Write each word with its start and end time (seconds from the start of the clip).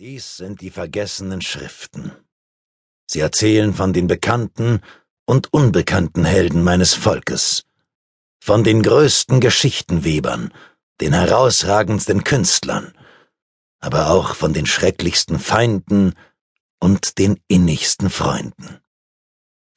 Dies 0.00 0.36
sind 0.36 0.60
die 0.60 0.70
vergessenen 0.70 1.42
Schriften. 1.42 2.12
Sie 3.10 3.18
erzählen 3.18 3.74
von 3.74 3.92
den 3.92 4.06
bekannten 4.06 4.80
und 5.26 5.52
unbekannten 5.52 6.24
Helden 6.24 6.62
meines 6.62 6.94
Volkes, 6.94 7.64
von 8.38 8.62
den 8.62 8.84
größten 8.84 9.40
Geschichtenwebern, 9.40 10.54
den 11.00 11.14
herausragendsten 11.14 12.22
Künstlern, 12.22 12.92
aber 13.80 14.10
auch 14.10 14.36
von 14.36 14.52
den 14.52 14.66
schrecklichsten 14.66 15.40
Feinden 15.40 16.14
und 16.78 17.18
den 17.18 17.40
innigsten 17.48 18.08
Freunden. 18.08 18.78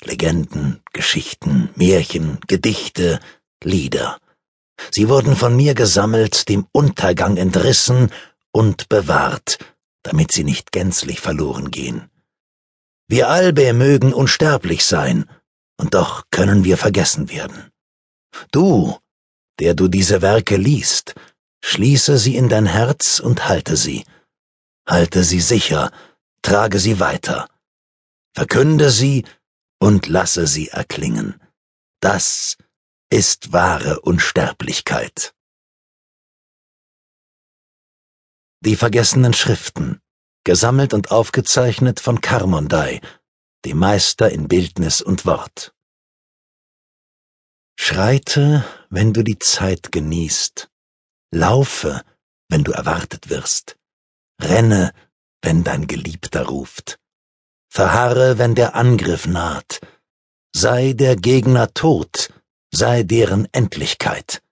Legenden, 0.04 0.84
Geschichten, 0.94 1.72
Märchen, 1.76 2.40
Gedichte, 2.46 3.20
Lieder. 3.64 4.20
Sie 4.92 5.10
wurden 5.10 5.36
von 5.36 5.56
mir 5.56 5.74
gesammelt, 5.74 6.48
dem 6.48 6.68
Untergang 6.74 7.38
entrissen 7.38 8.12
und 8.52 8.88
bewahrt, 8.88 9.58
damit 10.04 10.32
sie 10.32 10.44
nicht 10.44 10.72
gänzlich 10.72 11.20
verloren 11.20 11.72
gehen. 11.72 12.10
Wir 13.08 13.30
Albe 13.30 13.74
mögen 13.74 14.14
unsterblich 14.14 14.86
sein, 14.86 15.30
und 15.78 15.94
doch 15.96 16.26
können 16.32 16.64
wir 16.64 16.78
vergessen 16.78 17.30
werden. 17.30 17.72
Du, 18.52 18.98
der 19.60 19.74
du 19.74 19.88
diese 19.88 20.22
Werke 20.22 20.56
liest, 20.56 21.16
schließe 21.64 22.18
sie 22.18 22.36
in 22.36 22.50
dein 22.50 22.66
Herz 22.66 23.20
und 23.20 23.48
halte 23.48 23.76
sie. 23.76 24.06
Halte 24.88 25.24
sie 25.24 25.42
sicher, 25.42 25.92
trage 26.42 26.80
sie 26.80 27.00
weiter. 27.00 27.48
Verkünde 28.34 28.90
sie 28.90 29.26
und 29.80 30.08
lasse 30.08 30.48
sie 30.48 30.70
erklingen. 30.70 31.40
Das 32.00 32.58
ist 33.10 33.52
wahre 33.52 34.00
Unsterblichkeit. 34.02 35.34
Die 38.64 38.76
vergessenen 38.76 39.34
Schriften, 39.34 40.00
gesammelt 40.44 40.94
und 40.94 41.10
aufgezeichnet 41.10 42.00
von 42.00 42.22
Karmondai, 42.22 43.02
dem 43.66 43.80
Meister 43.80 44.32
in 44.32 44.48
Bildnis 44.48 45.02
und 45.02 45.26
Wort. 45.26 45.74
Schreite, 47.76 48.64
wenn 48.92 49.14
du 49.14 49.24
die 49.24 49.40
Zeit 49.40 49.92
genießt, 49.92 50.70
laufe, 51.32 52.04
wenn 52.50 52.64
du 52.64 52.72
erwartet 52.72 53.30
wirst, 53.30 53.78
renne, 54.40 54.94
wenn 55.42 55.64
dein 55.64 55.88
Geliebter 55.88 56.46
ruft, 56.46 57.00
verharre, 57.68 58.38
wenn 58.38 58.54
der 58.54 58.76
Angriff 58.76 59.26
naht, 59.26 59.82
sei 60.54 60.94
der 60.94 61.16
Gegner 61.16 61.74
tot, 61.74 62.32
sei 62.72 63.02
deren 63.02 63.48
Endlichkeit. 63.54 64.44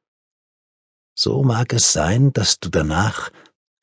So 1.14 1.44
mag 1.44 1.73
es 1.73 1.94
sein, 1.94 2.34
dass 2.34 2.60
du 2.60 2.70
danach 2.70 3.30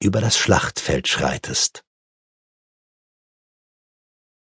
über 0.07 0.21
das 0.21 0.39
Schlachtfeld 0.39 1.09
schreitest. 1.09 1.83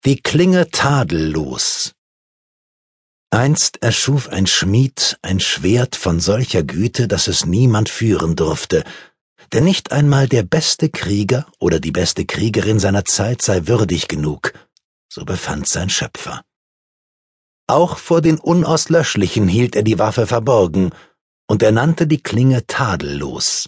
Die 0.06 0.22
Klinge 0.22 0.70
tadellos. 0.70 1.94
Einst 3.30 3.82
erschuf 3.82 4.30
ein 4.30 4.48
Schmied 4.48 5.18
ein 5.22 5.42
Schwert 5.42 5.96
von 5.98 6.22
solcher 6.22 6.64
Güte, 6.64 7.10
dass 7.10 7.28
es 7.28 7.46
niemand 7.46 7.90
führen 7.90 8.36
durfte, 8.38 8.86
denn 9.52 9.66
nicht 9.66 9.92
einmal 9.92 10.30
der 10.30 10.44
beste 10.44 10.90
Krieger 10.90 11.46
oder 11.60 11.80
die 11.80 11.92
beste 11.92 12.26
Kriegerin 12.26 12.80
seiner 12.80 13.04
Zeit 13.04 13.42
sei 13.42 13.68
würdig 13.68 14.08
genug, 14.08 14.54
so 15.12 15.26
befand 15.26 15.68
sein 15.68 15.90
Schöpfer. 15.90 16.44
Auch 17.68 17.98
vor 17.98 18.22
den 18.22 18.40
Unauslöschlichen 18.40 19.48
hielt 19.48 19.76
er 19.76 19.84
die 19.84 20.00
Waffe 20.00 20.26
verborgen, 20.28 20.92
und 21.50 21.64
er 21.64 21.72
nannte 21.72 22.08
die 22.08 22.22
Klinge 22.22 22.66
tadellos. 22.68 23.68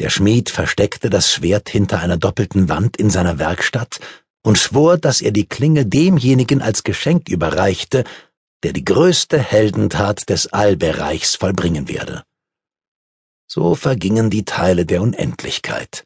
Der 0.00 0.10
Schmied 0.10 0.50
versteckte 0.50 1.08
das 1.08 1.32
Schwert 1.32 1.68
hinter 1.68 2.00
einer 2.00 2.16
doppelten 2.16 2.68
Wand 2.68 2.96
in 2.96 3.10
seiner 3.10 3.38
Werkstatt 3.38 4.00
und 4.42 4.58
schwor, 4.58 4.98
dass 4.98 5.20
er 5.20 5.30
die 5.30 5.46
Klinge 5.46 5.86
demjenigen 5.86 6.62
als 6.62 6.82
Geschenk 6.82 7.28
überreichte, 7.28 8.04
der 8.62 8.72
die 8.72 8.84
größte 8.84 9.38
Heldentat 9.38 10.28
des 10.28 10.52
Allbereichs 10.52 11.36
vollbringen 11.36 11.88
werde. 11.88 12.24
So 13.46 13.74
vergingen 13.74 14.30
die 14.30 14.44
Teile 14.44 14.84
der 14.84 15.02
Unendlichkeit. 15.02 16.04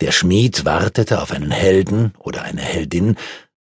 Der 0.00 0.12
Schmied 0.12 0.64
wartete 0.64 1.20
auf 1.20 1.32
einen 1.32 1.50
Helden 1.50 2.12
oder 2.18 2.42
eine 2.42 2.62
Heldin, 2.62 3.16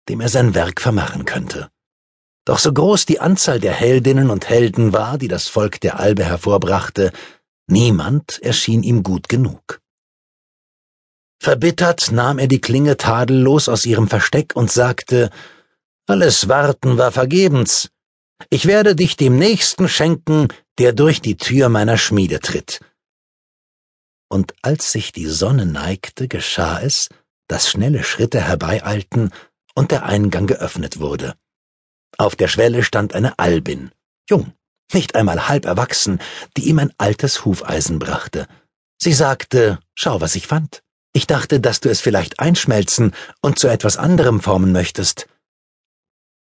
dem 0.09 0.21
er 0.21 0.29
sein 0.29 0.55
Werk 0.55 0.81
vermachen 0.81 1.25
könnte. 1.25 1.71
Doch 2.45 2.59
so 2.59 2.73
groß 2.73 3.07
die 3.07 3.21
Anzahl 3.21 3.61
der 3.61 3.73
Heldinnen 3.73 4.31
und 4.31 4.49
Helden 4.49 4.93
war, 4.93 5.19
die 5.19 5.29
das 5.29 5.49
Volk 5.49 5.81
der 5.81 6.01
Albe 6.01 6.25
hervorbrachte, 6.25 7.13
Niemand 7.71 8.43
erschien 8.43 8.83
ihm 8.83 9.05
gut 9.05 9.29
genug. 9.29 9.81
Verbittert 11.41 12.11
nahm 12.11 12.41
er 12.41 12.49
die 12.49 12.61
Klinge 12.61 12.97
tadellos 12.97 13.69
aus 13.69 13.87
ihrem 13.87 14.09
Versteck 14.09 14.57
und 14.57 14.73
sagte, 14.73 15.31
alles 16.09 16.49
Warten 16.49 16.99
war 16.99 17.13
vergebens. 17.13 17.91
Ich 18.49 18.67
werde 18.67 18.97
dich 18.97 19.17
dem 19.17 19.39
Nächsten 19.39 19.89
schenken, 19.89 20.49
der 20.79 20.93
durch 20.93 21.21
die 21.21 21.37
Tür 21.37 21.69
meiner 21.69 21.97
Schmiede 21.97 22.41
tritt. 22.41 22.81
Und 24.29 24.53
als 24.63 24.91
sich 24.91 25.13
die 25.13 25.27
Sonne 25.27 25.65
neigte, 25.65 26.27
geschah 26.27 26.81
es, 26.81 27.09
dass 27.47 27.71
schnelle 27.71 28.03
Schritte 28.03 28.41
herbeieilten 28.41 29.31
und 29.77 29.93
der 29.93 30.07
Eingang 30.07 30.49
geöffnet 30.49 30.99
wurde. 30.99 31.37
Auf 32.19 32.35
der 32.35 32.49
Schwelle 32.49 32.83
stand 32.83 33.15
eine 33.15 33.39
Albin, 33.39 33.93
jung, 34.29 34.55
nicht 34.95 35.15
einmal 35.15 35.49
halb 35.49 35.65
erwachsen, 35.65 36.21
die 36.57 36.69
ihm 36.69 36.79
ein 36.79 36.93
altes 36.99 37.45
Hufeisen 37.45 37.99
brachte. 37.99 38.47
Sie 38.99 39.13
sagte, 39.13 39.79
schau, 39.95 40.21
was 40.21 40.35
ich 40.35 40.47
fand. 40.47 40.83
Ich 41.13 41.27
dachte, 41.27 41.61
dass 41.61 41.81
du 41.81 41.89
es 41.89 42.01
vielleicht 42.01 42.39
einschmelzen 42.39 43.13
und 43.41 43.59
zu 43.59 43.69
etwas 43.69 43.97
anderem 43.97 44.41
formen 44.41 44.73
möchtest. 44.73 45.27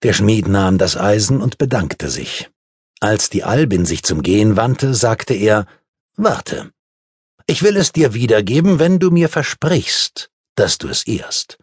Der 0.03 0.13
Schmied 0.13 0.47
nahm 0.47 0.77
das 0.77 0.97
Eisen 0.97 1.41
und 1.41 1.57
bedankte 1.57 2.09
sich. 2.09 2.49
Als 2.99 3.29
die 3.29 3.43
Albin 3.43 3.85
sich 3.85 4.03
zum 4.03 4.21
Gehen 4.21 4.55
wandte, 4.55 4.93
sagte 4.93 5.33
er, 5.33 5.65
Warte. 6.15 6.71
Ich 7.47 7.63
will 7.63 7.75
es 7.75 7.91
dir 7.91 8.13
wiedergeben, 8.13 8.79
wenn 8.79 8.99
du 8.99 9.11
mir 9.11 9.27
versprichst, 9.27 10.29
dass 10.55 10.77
du 10.77 10.87
es 10.87 11.05
ehrst. 11.07 11.57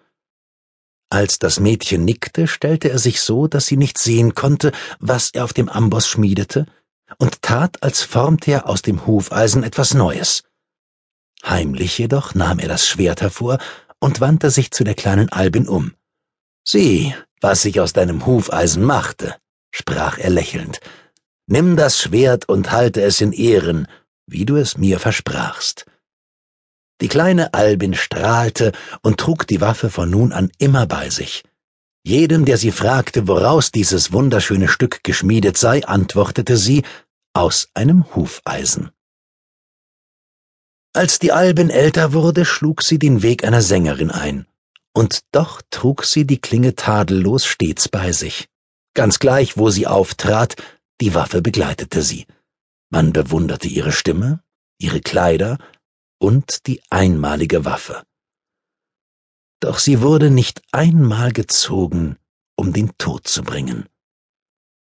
Als 1.10 1.40
das 1.40 1.58
Mädchen 1.58 2.04
nickte, 2.04 2.46
stellte 2.46 2.88
er 2.88 3.00
sich 3.00 3.20
so, 3.20 3.48
dass 3.48 3.66
sie 3.66 3.76
nicht 3.76 3.98
sehen 3.98 4.34
konnte, 4.34 4.70
was 5.00 5.30
er 5.30 5.42
auf 5.42 5.52
dem 5.52 5.68
Amboss 5.68 6.06
schmiedete, 6.06 6.66
und 7.18 7.42
tat, 7.42 7.82
als 7.82 8.02
formte 8.02 8.52
er 8.52 8.68
aus 8.68 8.82
dem 8.82 9.06
Hufeisen 9.06 9.64
etwas 9.64 9.92
Neues. 9.92 10.44
Heimlich 11.44 11.98
jedoch 11.98 12.34
nahm 12.34 12.60
er 12.60 12.68
das 12.68 12.86
Schwert 12.86 13.22
hervor 13.22 13.58
und 13.98 14.20
wandte 14.20 14.50
sich 14.50 14.70
zu 14.70 14.84
der 14.84 14.94
kleinen 14.94 15.28
Albin 15.30 15.66
um. 15.66 15.94
Sieh, 16.64 17.14
was 17.40 17.64
ich 17.64 17.80
aus 17.80 17.92
deinem 17.92 18.26
Hufeisen 18.26 18.84
machte, 18.84 19.34
sprach 19.72 20.18
er 20.18 20.30
lächelnd. 20.30 20.80
Nimm 21.46 21.76
das 21.76 21.98
Schwert 21.98 22.48
und 22.48 22.70
halte 22.70 23.02
es 23.02 23.20
in 23.20 23.32
Ehren, 23.32 23.88
wie 24.26 24.44
du 24.44 24.56
es 24.56 24.78
mir 24.78 25.00
versprachst. 25.00 25.86
Die 27.00 27.08
kleine 27.08 27.54
Albin 27.54 27.94
strahlte 27.94 28.72
und 29.02 29.18
trug 29.18 29.46
die 29.46 29.60
Waffe 29.60 29.90
von 29.90 30.10
nun 30.10 30.32
an 30.32 30.50
immer 30.58 30.86
bei 30.86 31.10
sich. 31.10 31.42
Jedem, 32.02 32.44
der 32.44 32.56
sie 32.56 32.72
fragte, 32.72 33.28
woraus 33.28 33.72
dieses 33.72 34.12
wunderschöne 34.12 34.68
Stück 34.68 35.04
geschmiedet 35.04 35.58
sei, 35.58 35.84
antwortete 35.84 36.56
sie 36.56 36.82
aus 37.34 37.68
einem 37.74 38.14
Hufeisen. 38.14 38.90
Als 40.92 41.18
die 41.18 41.30
Albin 41.30 41.70
älter 41.70 42.12
wurde, 42.12 42.44
schlug 42.44 42.82
sie 42.82 42.98
den 42.98 43.22
Weg 43.22 43.44
einer 43.44 43.62
Sängerin 43.62 44.10
ein, 44.10 44.46
und 44.92 45.20
doch 45.30 45.62
trug 45.70 46.04
sie 46.04 46.26
die 46.26 46.40
Klinge 46.40 46.74
tadellos 46.74 47.44
stets 47.44 47.88
bei 47.88 48.12
sich. 48.12 48.48
Ganz 48.94 49.18
gleich, 49.20 49.56
wo 49.56 49.70
sie 49.70 49.86
auftrat, 49.86 50.56
die 51.00 51.14
Waffe 51.14 51.42
begleitete 51.42 52.02
sie. 52.02 52.26
Man 52.90 53.12
bewunderte 53.12 53.68
ihre 53.68 53.92
Stimme, 53.92 54.42
ihre 54.78 55.00
Kleider 55.00 55.58
und 56.20 56.66
die 56.66 56.82
einmalige 56.90 57.64
Waffe. 57.64 58.02
Doch 59.60 59.78
sie 59.78 60.00
wurde 60.00 60.30
nicht 60.30 60.62
einmal 60.70 61.32
gezogen, 61.32 62.16
um 62.56 62.72
den 62.72 62.92
Tod 62.98 63.26
zu 63.26 63.42
bringen. 63.42 63.86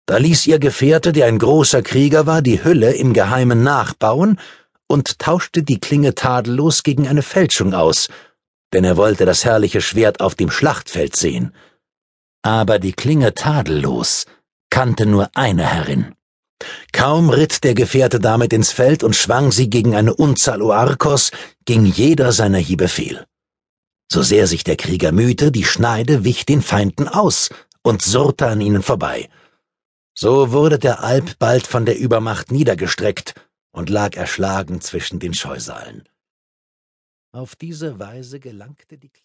Da 0.06 0.18
ließ 0.18 0.48
ihr 0.48 0.60
Gefährte, 0.60 1.14
der 1.14 1.28
ein 1.28 1.40
großer 1.40 1.82
Krieger 1.82 2.26
war, 2.26 2.42
die 2.42 2.64
Hülle 2.64 2.94
im 2.94 3.14
Geheimen 3.14 3.64
nachbauen 3.64 4.40
und 4.88 5.20
tauschte 5.20 5.64
die 5.64 5.80
Klinge 5.80 6.14
tadellos 6.14 6.84
gegen 6.84 7.08
eine 7.08 7.22
Fälschung 7.22 7.74
aus, 7.74 8.10
denn 8.74 8.84
er 8.84 8.98
wollte 8.98 9.26
das 9.26 9.46
herrliche 9.46 9.82
Schwert 9.82 10.20
auf 10.20 10.36
dem 10.36 10.52
Schlachtfeld 10.52 11.16
sehen. 11.16 11.54
Aber 12.42 12.80
die 12.80 12.92
Klinge 12.92 13.34
tadellos 13.34 14.26
kannte 14.70 15.06
nur 15.06 15.30
eine 15.36 15.66
Herrin. 15.66 16.16
Kaum 16.92 17.30
ritt 17.30 17.64
der 17.64 17.74
Gefährte 17.74 18.20
damit 18.20 18.54
ins 18.54 18.72
Feld 18.72 19.04
und 19.04 19.16
schwang 19.16 19.52
sie 19.52 19.70
gegen 19.70 19.96
eine 19.96 20.14
Unzahl 20.14 20.62
Oarkos, 20.62 21.32
ging 21.66 21.86
jeder 21.86 22.32
seiner 22.32 22.58
Hiebe 22.58 22.88
fehl. 22.88 23.26
So 24.12 24.22
sehr 24.22 24.48
sich 24.48 24.64
der 24.64 24.76
Krieger 24.76 25.12
mühte, 25.12 25.52
die 25.52 25.64
Schneide 25.64 26.24
wich 26.24 26.46
den 26.46 26.62
Feinden 26.62 27.08
aus 27.08 27.50
und 27.82 28.02
surrte 28.02 28.48
an 28.48 28.62
ihnen 28.62 28.84
vorbei. 28.84 29.30
So 30.16 30.52
wurde 30.52 30.78
der 30.78 31.04
Alp 31.04 31.40
bald 31.40 31.66
von 31.66 31.86
der 31.86 31.98
Übermacht 31.98 32.52
niedergestreckt 32.52 33.34
und 33.72 33.90
lag 33.90 34.16
erschlagen 34.16 34.82
zwischen 34.82 35.20
den 35.20 35.34
Scheusalen. 35.34 36.08
Auf 37.32 37.56
diese 37.56 37.98
Weise 37.98 38.40
gelangte 38.40 39.00
die 39.00 39.10